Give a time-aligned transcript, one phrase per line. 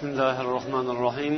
[0.00, 1.34] بسم الله الرحمن الرحيم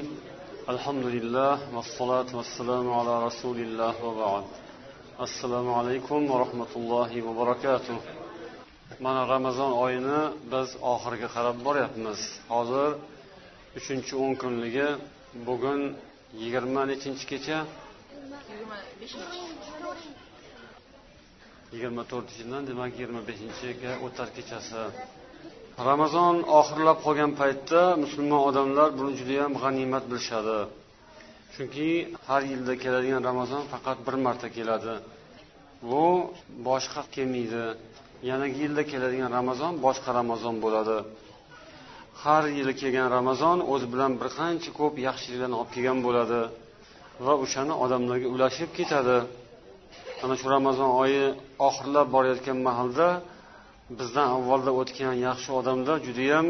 [0.74, 4.44] الحمد لله والصلاة والسلام على رسول الله وبعد
[5.18, 7.96] assalomu alaykum va rahmatullohi va barakatuh
[9.00, 10.20] mana ramazon oyini
[10.52, 12.20] biz oxiriga qarab boryapmiz
[12.54, 12.90] hozir
[13.78, 14.88] uchinchi o'n kunligi
[15.46, 15.80] bugun
[16.42, 17.58] yigirma nechinchi kecha
[21.72, 24.82] yigirma to'rtinchidan demak yigirma beshinchiga o'tar kechasi
[25.85, 30.57] Ramazon oxirlab qolgan paytda musulmon odamlar buni judayam g'animat bilishadi.
[31.53, 31.89] Chunki
[32.27, 34.93] har yilda keladigan ramazon faqat bir marta keladi.
[35.89, 36.05] Bu
[36.67, 37.65] boshqa kelmaydi.
[38.29, 40.97] Yanagi yilda keladigan ramazon boshqa ramazon bo'ladi.
[42.23, 46.41] Har yili kelgan ramazon o'zi bilan bir qancha ko'p yaxshiliklarni olib kelgan bo'ladi
[47.25, 49.17] va o'shani odamlarga ulashib ketadi.
[50.23, 51.25] Ana shu ramazon oyi
[51.67, 53.07] oxirlab borayotgan mahalda
[53.95, 56.47] bizdan avvalda o'tgan yaxshi odamlar judayam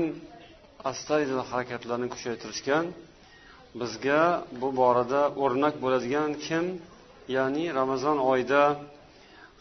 [0.91, 2.85] astoydil harakatlarni kuchaytirishgan
[3.79, 4.21] bizga
[4.61, 6.65] bu borada o'rnak bo'ladigan kim?
[7.35, 8.61] Ya'ni ramazon oyida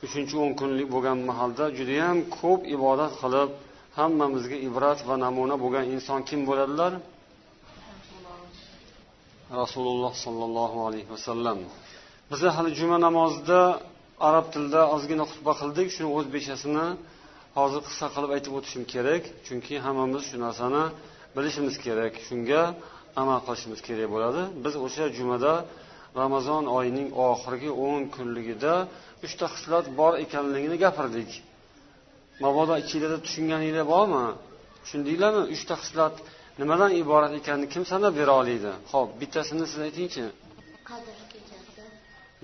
[0.05, 3.51] uchinchi o'n kunlik bo'lgan mahalda judayam ko'p ibodat qilib
[3.99, 6.93] hammamizga ibrat va namuna bo'lgan inson kim bo'ladilar?
[9.63, 11.59] Rasululloh sollallohu alayhi vasallam.
[12.31, 13.61] Biza hali juma namozida
[14.29, 15.89] arab tilida ozgina xutba qildik.
[15.95, 16.87] Shuni o'zbekchasini
[17.57, 20.85] hozir qisqa qilib aytib o'tishim kerak chunki hammamiz shu narsani
[21.37, 22.13] bilishimiz kerak.
[22.29, 22.63] Shunga
[23.21, 24.43] amal qilishimiz kerak bo'ladi.
[24.65, 25.53] Biz o'sha jumada
[26.21, 28.75] ramazon oyining oxirgi o'n kunligida
[29.27, 31.31] uchta xislat bor ekanligini gapirdik.
[32.45, 34.25] Mabodo ichinglarda tushunganinglar bormi?
[34.83, 35.43] Tushundinglarmi?
[35.55, 36.15] Uchta xislat
[36.61, 38.73] nimadan iborat ekanini kim sanab bera oladi?
[38.93, 40.25] Ho'p bittasini siz aytingchi.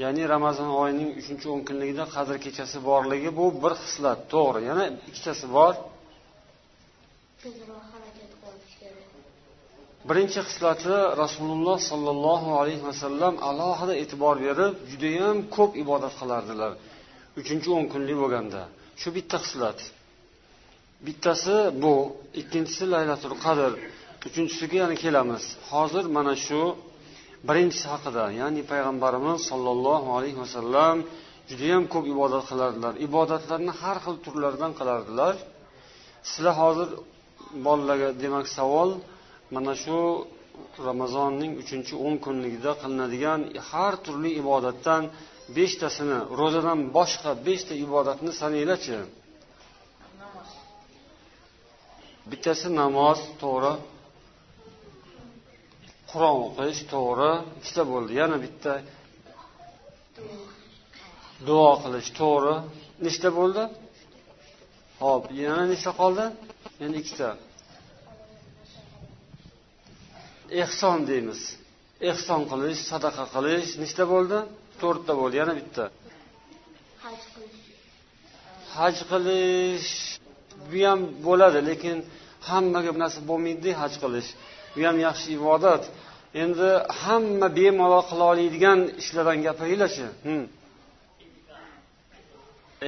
[0.02, 4.60] Ya'ni ramazon oyining uchinchi o'n kunligida qadr kechasi borligi bu bir xislat to'g'ri.
[4.70, 5.74] Yana ikkitasi bor.
[10.08, 16.72] Birinchi xislati rasululloh sollallohu alayhi vasallam alohida e'tibor berib judayam ko'p ibodat qilardilar.
[17.40, 18.62] Uchinchi o'n kunlik bo'lganda.
[19.00, 19.78] Shu bitta xislat
[21.06, 21.94] bittasi bu
[22.40, 23.72] ikkinchisi laylatul qadr
[24.28, 25.44] uchinchisiga yana kelamiz.
[25.72, 26.60] Hozir mana shu
[27.48, 30.96] birinchisi haqida ya'ni payg'ambarimiz sollallohu alayhi vasallam
[31.50, 32.94] judayam ko'p ibodat qilardilar.
[33.08, 35.34] Ibodatlarni har xil turlardan qilardilar.
[36.30, 36.88] Sizlar hozir
[37.66, 38.90] bolalarga demak savol
[39.54, 39.98] mana shu
[40.88, 45.02] ramazonning uchinchi o'n kunligida qilinadigan har turli ibodatdan
[45.56, 48.98] beshtasini ro'zadan boshqa beshta ibodatni sananglarchi
[52.30, 53.72] bittasi namoz to'g'ri.
[56.12, 58.12] Qur'on o'qish to'g'ri ikkita bo'ldi.
[58.20, 58.72] Yana bitta
[61.48, 62.54] duo qilish to'g'ri
[63.06, 63.62] nechta bo'ldi?
[65.02, 66.26] Ho'p yana nechta qoldi?
[66.82, 67.28] Yana ikkita.
[70.62, 71.40] Ehson deymiz.
[72.10, 74.38] Ehson qilish sadaqa qilish nechta bo'ldi?
[74.80, 75.84] To'rtta bo'ldi yana bitta.
[78.76, 79.90] Haj qilish.
[80.70, 81.96] Bu ham bo'ladi lekin
[82.48, 84.30] hammaga bu narsa bo'lmaydi haj qilish
[84.74, 85.82] bu ham yaxshi ibodat.
[86.42, 86.70] Endi
[87.02, 90.06] hamma bemalol qila oladigan ishlardan gapiringlarchi.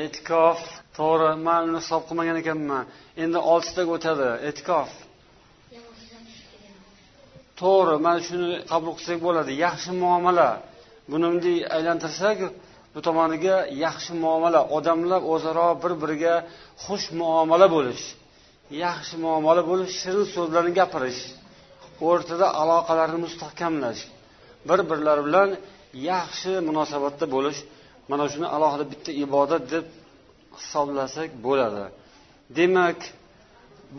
[0.03, 0.61] E'tikof
[0.99, 2.85] to'g'ri man uni hisob qilmagan ekanman.
[3.23, 4.29] Endi oltitaga o'tadi.
[4.49, 4.91] E'tikof.
[7.61, 9.53] To'g'ri mana shuni qabul qilsak bo'ladi.
[9.65, 10.49] Yaxshi muomala.
[11.11, 12.39] Buni bunday aylantirsak
[12.95, 14.61] bu tomoniga yaxshi muomala.
[14.77, 16.35] Odamlar o'zaro bir biriga
[16.85, 18.05] xush muomala bo'lish.
[18.85, 21.23] Yaxshi muomala bo'lish shirin so'zlarni gapirish.
[22.09, 24.01] O'rtada aloqalarni mustahkamlash
[24.69, 25.49] bir birlari bilan
[26.13, 27.59] yaxshi munosabatda bo'lish
[28.11, 29.85] mana shuni alohida bitta ibodat deb
[30.61, 31.85] hisoblasak bo'ladi.
[32.59, 32.99] Demak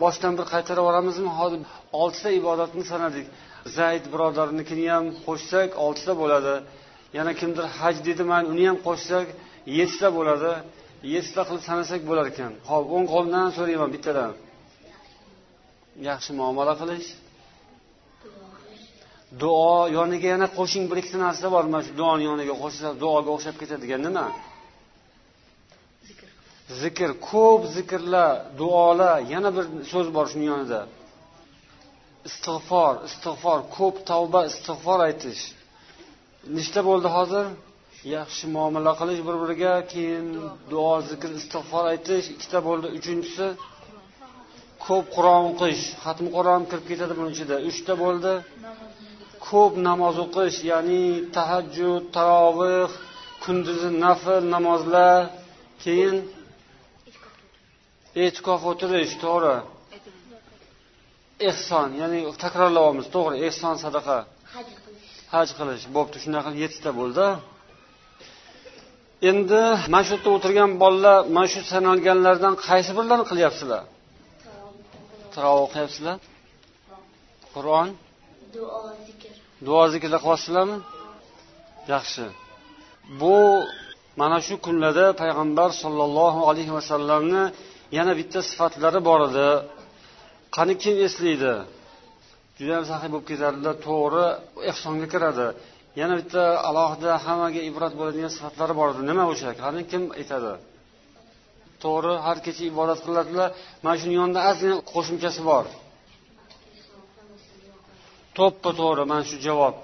[0.02, 1.60] boshdan bir qaytarib yuboramizmi hozir
[2.00, 3.26] oltita ibodatni sanadik.
[3.78, 6.54] Zayd birodarnikini ham qo'shsak oltita bo'ladi.
[7.18, 9.26] Yana kimdir haj dedi man uni ham qo'shsak
[9.78, 10.52] yettita bo'ladi.
[11.14, 12.52] Yettita qilib sanasak bo'lar ekan.
[12.70, 14.32] Hop o'ng qo'limdan so'rayman bittadan.
[16.08, 17.08] Yaxshi muomala qilish.
[19.42, 21.64] Duo yoniga yana qo'shing bir ikkita narsa bor.
[21.72, 24.26] Mana shu duoni yoniga qo'shsa duoga o'xshab ketadigan nima?
[26.82, 27.10] Zikr.
[27.30, 29.16] Ko'p zikrlar duolar.
[29.34, 30.80] Yana bir so'z bor shuni yonida.
[32.28, 35.42] Istig'for istig'for ko'p tavba istig'for aytish.
[36.56, 37.46] Nechta bo'ldi hozir?
[38.16, 40.26] Yaxshi muomala qilish bir biriga keyin
[40.72, 40.94] duo.
[41.10, 42.26] zikr istig'for aytish.
[42.34, 43.46] Ikkita bo'ldi uchinchisi
[44.86, 45.82] ko'p qur'on o'qish.
[46.04, 47.56] Xatmi qur'on kirib ketadi buni ichida.
[47.70, 48.32] Uchta bo'ldi
[49.48, 51.04] ko'p namoz o'qish ya'ni
[51.36, 52.90] tahajjud taroveh
[53.44, 55.18] kunduzi nafl namozlar
[55.82, 56.16] keyin
[58.24, 59.56] e'tikof o'tirish to'g'ri.
[61.50, 64.18] Ehson ya'ni takrorlayapmiz to'g'ri ehson sadaqa.
[65.34, 65.84] Haj qilish.
[65.96, 67.26] Bo'pti shunaqa qilib yettita bo'ldi.
[69.30, 73.82] Endi mana shu yerda o'tirgan bolalar mana shu sanalganlardan qaysi birlarini qilyapsizlar?
[75.34, 76.16] Taroveh o'qiyapsizlar
[77.54, 77.88] qur'on
[78.54, 79.32] duo zikr.
[79.66, 80.76] Duo zikrda qilyapsizlarmi?
[81.92, 82.24] Yaxshi.
[83.20, 83.36] Bu
[84.20, 87.42] mana shu kunlarda payg'ambar sollallohu alayhi vasallamni
[87.98, 89.48] yana bitta sifatlari bor edi.
[90.56, 91.54] Qani kim eslaydi?
[92.58, 94.24] Judayam saxiy bo'lib ketadilar to'g'ri
[94.70, 95.46] ehsonga kiradi.
[96.00, 99.02] Yana bitta alohida hammaga ibrat bo'ladigan sifatlari bor edi.
[99.10, 99.50] Nima o'sha?
[99.62, 100.52] Qani kim aytadi?
[101.82, 103.48] To'g'ri har kecha ibodat qiladilar.
[103.84, 105.64] Mana shuni yonida ozgina qo'shimchasi bor.
[108.38, 109.74] To'ppa to'g'ri mana shu javob.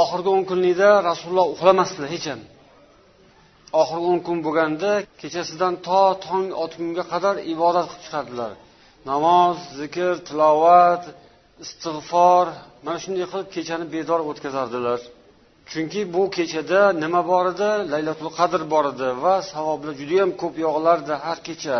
[0.00, 2.40] Oxirgi o'n kunlikda rasululloh uxlamasdilar hech ham.
[3.80, 4.90] Oxirgi o'n kun bo'lganda
[5.20, 8.52] kechasidan to tong otgunga qadar ibodat qilib chiqardilar.
[9.10, 11.02] Namoz zikr tilovat
[11.64, 12.46] istig'for
[12.84, 15.00] mana shunday qilib kechani bedor o'tkazardilar.
[15.70, 17.70] Chunki bu kechada nima bor edi?
[17.92, 21.78] Laylatul qadr bor edi va savoblar judayam ko'p yog'ilardi har kecha.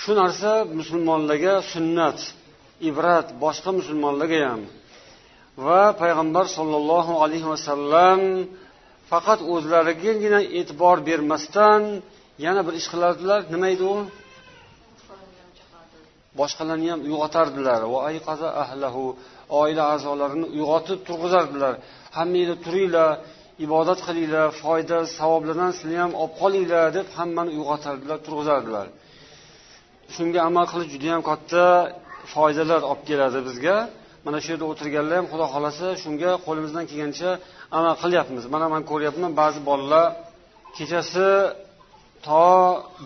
[0.00, 2.18] Shu narsa musulmonlarga sunnat
[2.88, 4.62] ibrat boshqa musulmonlarga ham.
[5.64, 8.20] Va payg'ambar sollallohu alayhi vasallam
[9.10, 11.82] faqat o'zlarigagina e'tibor bermasdan
[12.44, 13.40] yana bir ish qilardilar.
[13.54, 13.96] Nima edi u?
[16.40, 17.80] Boshqalarni ham uyg'otardilar.
[19.60, 21.74] Oila a'zolarini uyg'otib turg'izardilar.
[22.16, 23.10] Hammanglar turinglar
[23.66, 28.86] ibodat qilinglar foyda savoblardan sizlar ham olib qolinglar deb hammani uyg'otardilar turg'izardilar.
[30.14, 31.64] Shunga amal qilish juda yam katta
[32.34, 33.76] foydalar olib keladi bizga.
[34.26, 37.30] Mana shu yerda o'tirganlar ham xudo xohlasa shunga qo'limizdan kelgancha
[37.78, 38.44] amal qilyapmiz.
[38.54, 40.06] Mana man ko'ryapman ba'zi bolalar
[40.76, 41.28] kechasi
[42.26, 42.46] to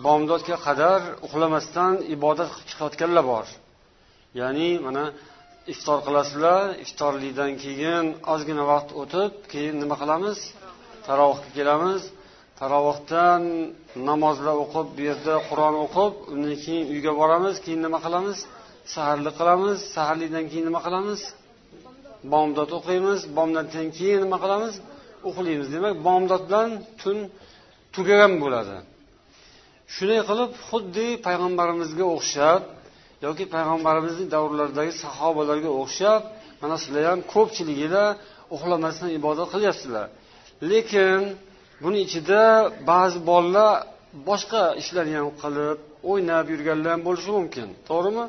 [0.05, 3.45] bomdodga qadar uxlamasdan ibodat qilib chiqayotganlar bor.
[4.39, 5.03] Ya'ni mana
[5.73, 10.37] iftor qilasizlar iftorlikdan keyin ozgina vaqt o'tib keyin nima qilamiz?
[11.07, 12.01] Tarovihga kelamiz.
[12.59, 13.41] Tarovihdan
[14.09, 18.37] namozlar o'qib bu yerda qur'on o'qib undan keyin uyga boramiz keyin nima qilamiz?
[18.93, 21.21] Saharlik qilamiz saharlikdan keyin nima qilamiz?
[22.33, 24.73] Bomdod o'qiymiz bomdoddan keyin nima qilamiz?
[25.29, 26.69] Uxlaymiz demak bomdod bilan
[27.01, 27.17] tun
[27.95, 28.77] tugagan bo'ladi.
[29.95, 32.61] Shunday qilib xuddi payg'ambarimizga o'xshab
[33.25, 36.21] yoki payg'ambarimizni davrlaridagi sahobalarga o'xshab
[36.61, 38.03] mana sizlar ham ko'pchiligida
[38.55, 40.05] uxlamasdan ibodat qilyapsizlar.
[40.71, 41.19] Lekin
[41.83, 42.41] buni ichida
[42.91, 43.73] ba'zi bolalar
[44.29, 45.77] boshqa ishlarni ham qilib
[46.11, 47.67] o'ynab yurganlar ham bo'lishi mumkin.
[47.89, 48.25] To'g'rimi?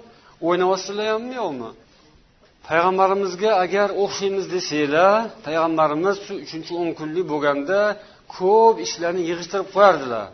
[0.46, 1.70] O'ynayapsizlar hammi yo'qmi
[2.68, 7.80] payg'ambarimizga agar o'xshaymiz desanglar payg'ambarimiz shu uchinchi o'n kunlik bo'lganda
[8.36, 10.26] ko'p ishlarni yig'ishtirib qo'yardilar.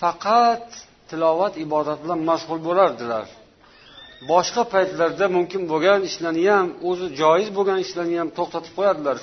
[0.00, 0.66] Faqat
[1.10, 3.26] tilovat ibodat bilan mashg'ul bo'lardilar.
[4.30, 9.18] Boshqa paytlarda mumkin bo'lgan ishlarni ham o'zi joiz bo'lgan ishlarni ham to'xtatib qo'yardilar.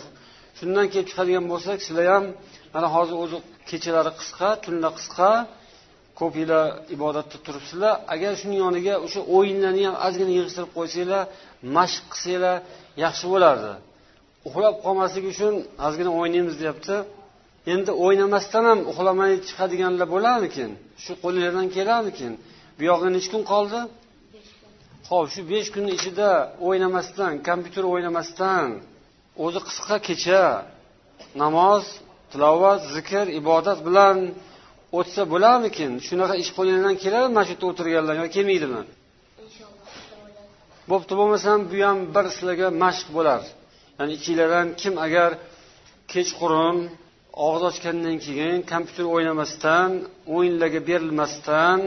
[0.58, 2.26] Shundan kelib chiqadigan bo'lsak sizlar ham
[2.74, 3.38] mana hozir o'zi
[3.70, 5.32] kechalari qisqa tunlar qisqa
[6.22, 6.66] ko'pinglar
[6.96, 7.94] ibodatda turibsizlar.
[8.14, 11.24] Agar shuni yoniga o'sha o'yinlarni ham ozgina yig'ishtirib qo'ysanglar
[11.78, 12.56] mashq qilsanglar
[13.04, 13.72] yaxshi bo'lardi.
[14.48, 15.54] Uxlab qolmaslik uchun
[15.88, 16.96] ozgina o'ynaymiz deyapti.
[17.74, 20.70] Endi o'ynamasdan ham uxlamay chiqadiganlar bo'larmikin?
[21.04, 22.32] Shu qo'linglardan kelarmikin?
[22.78, 23.80] Bu yoqqa nechi kun qoldi?
[25.10, 26.30] Ho'p shu besh kunni ichida
[26.68, 28.68] o'ynamasdan kompyuter o'ynamasdan
[29.46, 30.44] o'zi qisqa kecha.
[31.44, 31.84] Namoz
[32.32, 34.18] tilovat zikr ibodat bilan
[35.00, 35.92] o'tsa bo'larmikin?
[36.08, 38.82] Shunaqa ish qo'linglardan keladimi mana shu yerda o'tirganlar yo kelmaydimi?
[40.92, 43.42] Bo'pti bo'lmasam bu ham bir sizlarga mashq bo'lar.
[43.98, 45.30] Ya'ni ichinglardan kim agar
[46.14, 46.78] kechqurun
[47.46, 49.90] og'iz ochgandan keyin kompyuter o'ynamasdan
[50.36, 51.80] o'yinlarga berilmasdan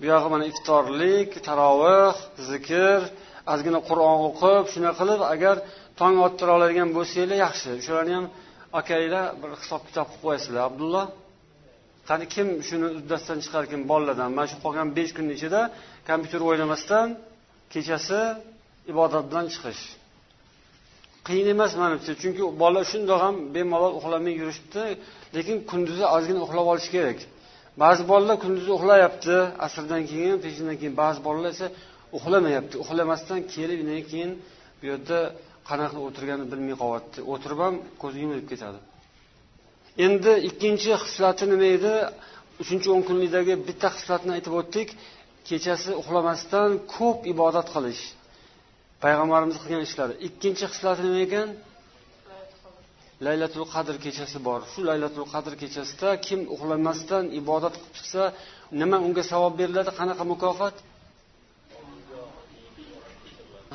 [0.00, 2.16] buyog'i mana iftorlik taroveh
[2.50, 3.00] zikr
[3.52, 5.56] ozgina qur'on o'qib shunaqa qilib agar
[6.00, 7.70] tong ottira oladigan bo'lsanglar yaxshi.
[7.86, 8.26] Shularni ham
[8.80, 10.62] akanglar bir hisob kitob qilib qo'yasizlar.
[10.70, 11.04] Abdulloh
[12.08, 14.30] qani kim shuni uddasidan chiqarkan bolalardan?
[14.36, 15.60] Mana shu qolgan besh kunni ichida
[16.08, 17.06] kompyuter o'ynamasdan
[17.72, 18.20] kechasi
[18.92, 19.82] ibodat bilan chiqish.
[21.26, 24.82] Qiyin emas manimcha chunki bola shundoq ham bemalol uxlamay yurishibdi.
[25.36, 27.18] Lekin kunduzi ozgina uxlab olish kerak.
[27.82, 30.94] Ba'zi bolalar kunduzi uxlayapti asrdan keyin peshindan keyin.
[31.02, 31.66] Ba'zi bolalar esa
[32.16, 32.74] uxlamayapti.
[32.82, 33.80] Uxlamasdan kelib
[34.10, 34.30] keyin
[34.78, 35.18] bu yerda
[35.68, 38.78] qanaqa o'tirganini bilmay qolyapti o'tirib ham ko'zi yumilib ketadi.
[40.06, 41.94] Endi ikkinchi xislati nima edi?
[42.62, 44.88] Uchinchi o'n kunlikdagi bitta xislatni aytib o'tdik.
[45.48, 48.02] Kechasi uxlamasdan ko'p ibodat qilish.
[49.02, 51.48] Payg'ambarimiz qilgan ishlari ikkinchi xislati nima ekan?
[53.26, 54.60] Laylatul qadr kechasi bor.
[54.72, 58.22] Shu laylatul qadr kechasida kim uxlamasdan ibodat qilib chiqsa
[58.80, 59.90] nima unga savob beriladi?
[59.98, 60.76] Qanaqa mukofot?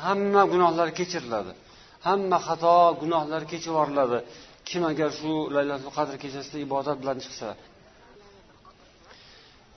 [0.06, 1.52] Hamma gunohlar kechiriladi.
[2.08, 4.18] Hamma xato gunohlar kechib yuboriladi.
[4.68, 7.48] Kim agar shu laylatul qadr kechasida ibodat bilan chiqsa?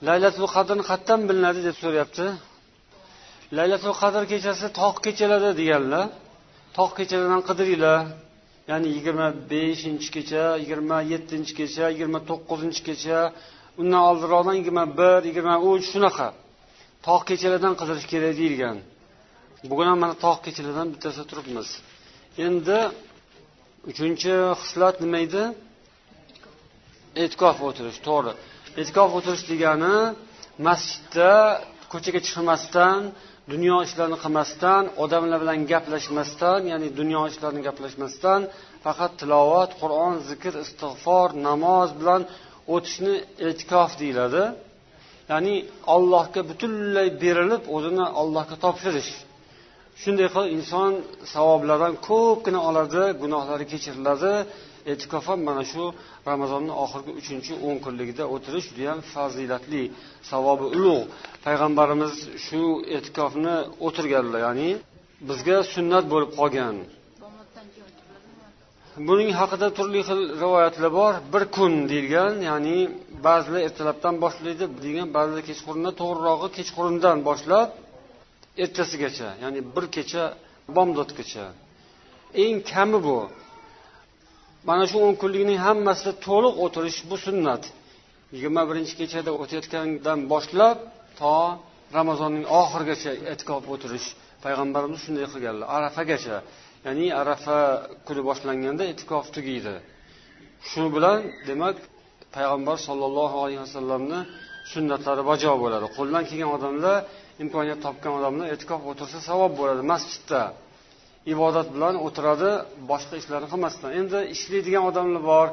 [0.08, 2.26] Laylatul qadrni qayerdan bilinadi deb so'rayapti.
[3.58, 6.04] Laylatul qadr kechasi tog' kechalarda deganlar.
[6.76, 8.00] Tog' kechalardan qidiringlar.
[8.70, 13.18] Ya'ni yigirma beshinchi kecha yigirma yettinchi kecha yigirma to'qqizinchi kecha
[13.80, 16.28] undan oldinroqdan yigirma bir yigirma uch shunaqa.
[17.06, 18.76] Tog' kechalardan qidirish kerak deyilgan.
[19.70, 21.68] Bugun ham mana tog' kechalardan bittasida turibmiz.
[22.46, 22.78] Endi
[23.90, 25.44] uchinchi xislat nima edi?
[27.22, 28.32] E'tikof o'tirish to'g'ri.
[28.80, 29.96] E'tikof o'tirish degani
[30.66, 31.32] masjidda
[31.92, 33.00] ko'chaga chiqmasdan
[33.52, 38.40] dunyo ishlarini qilmasdan odamlar bilan gaplashmasdan ya'ni dunyo ishlarini gaplashmasdan
[38.84, 42.22] faqat tilovat qur'on zikr istig'for namoz bilan
[42.74, 43.14] o'tishni
[43.48, 44.42] e'tikof deyiladi.
[45.32, 45.54] Ya'ni
[45.94, 49.12] allohga butunlay berilib o'zini allohga topshirish.
[50.02, 50.92] Shunday qilib inson
[51.34, 54.32] savoblardan ko'pgina oladi gunohlari kechiriladi.
[54.92, 55.82] E'tikof ham mana shu
[56.30, 59.82] ramazonni oxirgi uchinchi o'n kunligida o'tirish judayam fazilatli
[60.30, 61.04] savobi ulug'
[61.46, 62.14] payg'ambarimiz
[62.46, 62.62] shu
[62.96, 64.70] e'tikofni o'tirganlar ya'ni
[65.28, 66.76] bizga sunnat bo'lib qolgan.
[69.08, 71.12] Buning haqida turli xil rivoyatlar bor.
[71.32, 72.78] Bir kun deyilgan ya'ni
[73.26, 77.68] ba'zilar ertalabdan boshlaydi degan ba'zilar kechqurundan to'g'rirog'i kechqurundan boshlab
[78.62, 80.22] ertasigacha ya'ni bir kecha
[80.76, 81.46] bomdodgacha
[82.44, 83.18] eng kami bu.
[84.68, 87.62] Mana shu o'n kunlikning hammasida to'liq o'tirish bu sunnat.
[88.34, 90.76] Yigirma birinchi kechada o'tayotgandan boshlab
[91.20, 91.34] to
[91.98, 94.06] ramazonning oxirigacha e'tikof o'tirish.
[94.44, 95.66] Payg'ambarimiz shunday qilganlar.
[95.76, 96.36] Arafagacha
[96.86, 97.58] ya'ni arafa
[98.06, 99.74] kuni boshlanganda e'tikof tugaydi
[100.70, 101.18] shu bilan
[101.48, 101.76] demak
[102.36, 104.20] payg'ambar sollallohu alayhi vasallamni
[104.72, 105.86] sunnatlari bajo bo'ladi.
[105.96, 106.96] Qo'ldan kelgan odamlar
[107.42, 109.82] imkoniyat topgan odamlar e'tikof o'tirsa savob bo'ladi.
[109.92, 110.42] Masjidda
[111.32, 112.50] ibodat bilan o'tiradi
[112.90, 113.90] boshqa ishlarni qilmasdan.
[114.00, 115.46] Endi ishlaydigan odamlar bor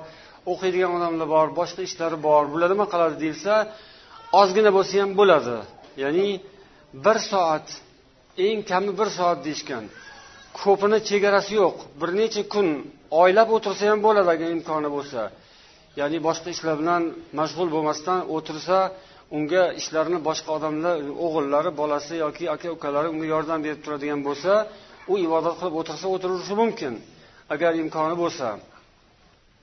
[0.51, 3.53] o'qiydigan odamlar bor boshqa ishlari bor bular nima qiladi deyilsa
[4.41, 5.57] ozgina bo'lsa ham bo'ladi.
[6.03, 6.27] Ya'ni
[7.05, 7.67] bir soat
[8.45, 9.83] eng kami bir soat deyishgan.
[10.59, 11.75] Ko'pini chegarasi yo'q.
[11.99, 12.67] Bir necha kun
[13.21, 15.21] oylab o'tirsa ham bo'ladi agar imkoni bo'lsa.
[15.99, 17.03] Ya'ni boshqa ishlar bilan
[17.39, 18.77] mashg'ul bo'lmasdan o'tirsa
[19.37, 20.95] unga ishlarini boshqa odamlar
[21.25, 24.51] o'g'illari bolasi yoki aka ukalari unga yordam berib turadigan bo'lsa
[25.11, 26.93] u ibodat qilib o'tirsa o'tirishi mumkin.
[27.53, 28.47] Agar imkoni bo'lsa.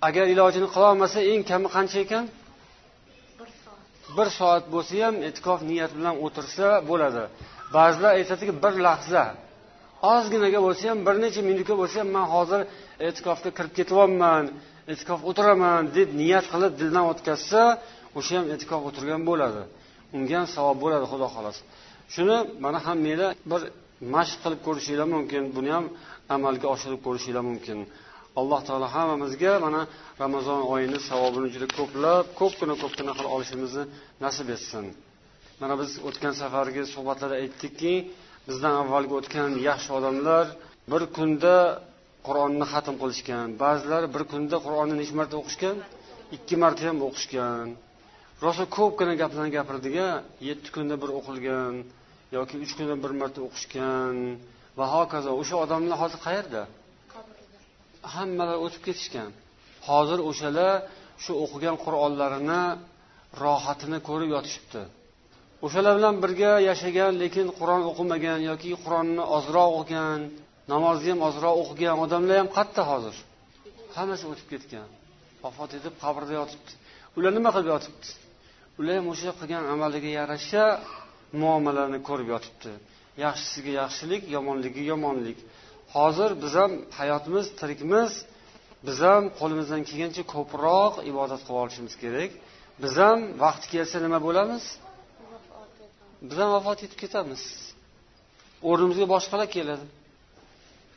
[0.09, 2.25] Agar ilojini qilolmasa eng kami qancha ekan?
[4.17, 4.65] Bir soat.
[4.75, 7.25] Bo'lsa ham e'tikof niyati bilan o'tirsa bo'ladi.
[7.77, 9.25] Ba'zilar aytadiki bir lahza
[10.15, 12.61] ozginaga bo'lsa ham bir necha minutga bo'lsa ham man hozir
[13.07, 14.45] e'tikofga kirib ketyapman
[14.93, 17.63] e'tikof o'tiraman deb niyat qilib dildan o'tkazsa
[18.19, 19.63] o'sha ham e'tikof o'tirgan bo'ladi.
[20.17, 21.61] Unga ham savob bo'ladi xudo xohlasa.
[22.15, 23.61] Shuni mana hammanglar bir
[24.15, 25.85] mashq qilib ko'rishinglar mumkin buni ham
[26.37, 27.79] amalga oshirib ko'rishinglar mumkin.
[28.41, 29.81] Alloh taolo hammamizga mana
[30.23, 33.85] ramazon oyini savobini juda ko'plab ko'pgina ko'pgina qilib olishimizni
[34.25, 34.85] nasib etsin.
[35.61, 37.93] Mana biz o'tgan safargi suhbatlarda aytdikki
[38.49, 40.45] bizdan avvalgi o'tgan yaxshi odamlar
[40.93, 41.55] bir kunda
[42.27, 45.77] qur'onni xatm qilishgan ba'zilari bir kunda qur'onni necha marta o'qishgan?
[46.37, 47.67] Ikki marta ham o'qishgan.
[48.45, 49.95] Rosa ko'pgina gaplarni gapirdik
[50.49, 51.75] yetti kunda bir o'qilgan
[52.37, 54.17] yoki uch kunda bir marta o'qishgan.
[54.79, 56.63] Va hokazo o'sha odamlar hozir qayerda?
[57.15, 59.31] Qabrda hammalar o'tib ketishgan.
[59.89, 60.75] Hozir o'shalar
[61.25, 62.63] shu o'qigan qur'onlarini
[63.43, 64.83] rohatini ko'rib yotishibdi.
[65.67, 70.21] O'shalar bilan birga yashagan lekin qur'on o'qimagan yoki qur'onni ozroq o'qigan
[70.73, 73.17] namozni ham ozroq o'qigan odamlar ham qayerda hozir.
[73.97, 74.89] Hammasi o'tib ketgan
[75.45, 76.73] vafot etib qabrda yotibdi.
[77.17, 78.09] Ular nima qilib yotibdi?
[78.79, 80.65] Ular ham o'sha qilgan amaliga yarasha
[81.43, 82.71] muomalani ko'rib yotibdi.
[83.25, 85.39] Yaxshisiga yaxshilik yomonligiga yomonlik.
[85.97, 88.11] Hozir biz ham hayotimiz tirikmiz.
[88.87, 92.31] Biz ham qo'limizdan kelgancha ko'proq ibodat qilib olishimiz kerak.
[92.83, 94.65] Biz ham vaqti kelsa nima bo'lamiz?
[96.27, 97.43] Biz ham vafot etib ketamiz.
[98.69, 99.87] O'rnimizga boshqalar keladi.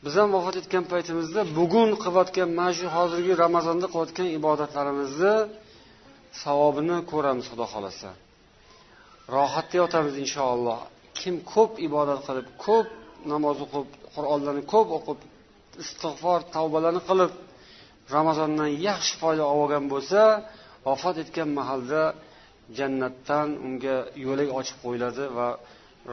[0.06, 5.36] Biz ham vafot etgan paytimizda bugun qilayotgan mana shu hozirgi ramazonda qilayotgan ibodatlarimizni
[6.44, 8.10] savobini ko'ramiz xudo xohlasa.
[9.36, 10.80] Rohatda yotamiz inshaalloh.
[11.20, 12.88] Kim ko'p ibodat qilib ko'p
[13.32, 15.20] namoz o'qib qur'onlarni ko'p o'qib
[15.84, 17.32] istig'for tavbalarni qilib
[18.16, 20.22] ramazondan yaxshi foyda olgan bo'lsa
[20.88, 22.02] vafot etgan mahalda
[22.78, 25.50] jannatdan unga yo'lak ochib qo'yiladi va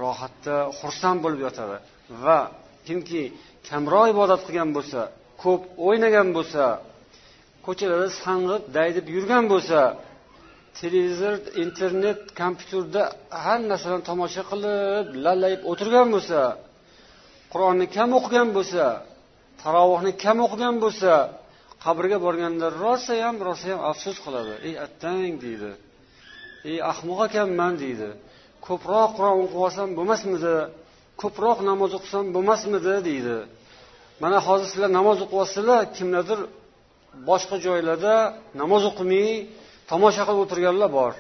[0.03, 1.77] rohatda xursand bo'lib yotadi.
[2.25, 2.39] Va
[2.87, 3.23] kimki
[3.69, 5.01] kamroq ibodat qilgan bo'lsa
[5.43, 6.65] ko'p o'ynagan bo'lsa
[7.67, 9.81] ko'chalarda sang'ib daydib yurgan bo'lsa
[10.81, 11.35] televizor
[11.65, 13.03] internet kompyuterda
[13.45, 16.41] har narsani tomosha qilib lallayib o'tirgan bo'lsa
[17.53, 18.85] qur'onni kam o'qigan bo'lsa
[19.63, 21.13] tarovuhni kam o'qigan bo'lsa
[21.85, 25.71] qabrga borganda rosayam rosayam afsus qiladi ey attang deydi.
[26.71, 28.09] Ey ahmoq ekanman deydi.
[28.67, 30.55] Ko'proq qur'on o'qib olsam bo'lmasmidi?
[31.23, 32.95] Ko'proq namoz o'qisam bo'lmasmidi?
[33.09, 33.37] deydi.
[34.23, 36.41] Mana hozir sizlar namoz o'qiyapsizlar kimlardir
[37.29, 38.15] boshqa joylarda
[38.61, 39.29] namoz o'qimay
[39.91, 41.13] tomosha qilib o'tirganlar bor.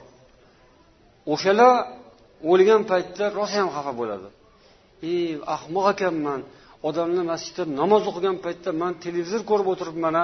[1.33, 1.73] O'shalar
[2.50, 4.28] o'lgan paytda rosayam xafa bo'ladi.
[5.11, 5.23] Ey
[5.57, 6.40] ahmoq ekanman
[6.88, 10.16] odamlar masjidda namoz o'qigan paytda man televizor ko'rib o'tiribman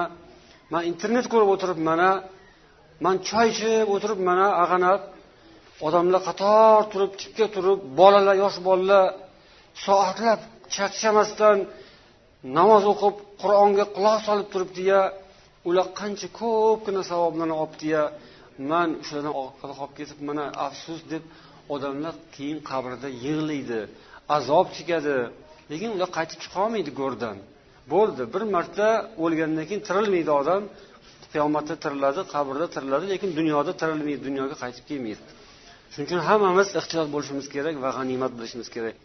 [0.73, 1.99] man internet ko'rib o'tiribman
[3.03, 5.01] man choy ichib o'tirib mana ag'anab
[5.87, 9.05] odamlar qator turib tikka turib bolalar yosh bolalar
[9.85, 10.41] soatlab
[10.75, 11.57] charchamasdan
[12.57, 14.99] namoz o'qib qur'onga quloq solib turibdiya
[15.69, 18.01] ular qancha ko'pgina savoblarni olibdiya
[18.71, 21.23] man o'shalardan orqada qolib ketib mana afsus deb
[21.75, 23.81] odamlar keyin qabrda yig'laydi
[24.37, 25.17] azob chekadi.
[25.71, 27.37] Lekin ular qaytib chiqolmaydi go'rdan.
[27.93, 28.87] Bo'ldi bir marta
[29.23, 30.61] o'lgandan keyin tirilmaydi odam.
[31.35, 35.23] Qiyomatda tiriladi qabrda tiriladi lekin dunyoda tirilmaydi dunyoga qaytib kelmaydi.
[35.91, 38.95] Shuning uchun hammamiz ehtiyot bo'lishimiz kerak va g'animat bilishimiz kerak.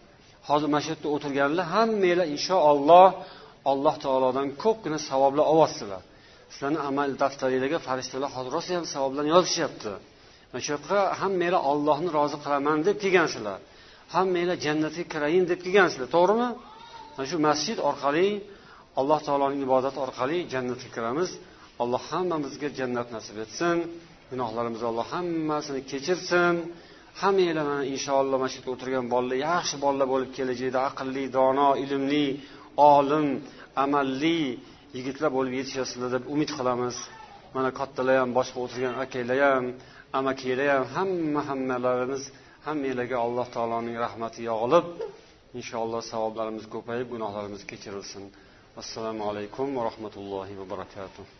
[0.48, 3.08] Hozir mana shu yerda o'tirganlar hammanglar inshaalloh
[3.70, 6.02] alloh taolodan ko'pgina savoblar olyapsizlar.
[6.52, 9.92] Sizlarni amal daftaringlarga farishtalar hozir rosa ham savoblarni yozishyapti.
[10.50, 13.58] Mana shu yoqqa hammanglar ollohni rozi qilaman deb kelgansizlar.
[14.14, 16.08] Hammanglar jannatga kirayin deb kelgansizlar.
[16.16, 16.48] To'g'rimi?
[17.14, 18.26] Mana shu masjid orqali
[19.00, 21.30] alloh taoloning ibodati orqali jannatga kiramiz.
[21.82, 23.76] Alloh hammamizga jannat nasib etsin.
[24.30, 26.54] Gunohlarimizni alloh hammasini kechirsin.
[27.20, 32.26] Hammanglar mana inshaalloh mana shu yerda o'tirgan bolalar yaxshi bolalar bo'lib kelajakda aqlli dono ilmli
[32.94, 33.26] olim
[33.84, 34.40] amalli
[34.96, 36.96] yigitlar bo'lib yetishasizlar deb umid qilamiz.
[37.56, 39.66] Mana kattalar ham boshqa o'tirgan akanglar ham
[40.18, 42.22] amakilar ham hamma hammalarimiz
[42.66, 44.86] hammanglarga alloh taoloning rahmati yog'ilib
[45.58, 48.24] inshaalloh savoblarimiz ko'payib gunohlarimiz kechirilsin.
[48.82, 51.39] Assalomu alaykum va rahmatullohi va barakatuh.